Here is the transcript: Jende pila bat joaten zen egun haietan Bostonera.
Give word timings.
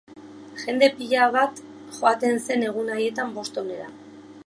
Jende 0.61 0.87
pila 0.95 1.27
bat 1.35 1.61
joaten 1.99 2.43
zen 2.49 2.67
egun 2.71 2.93
haietan 2.97 3.37
Bostonera. 3.39 3.97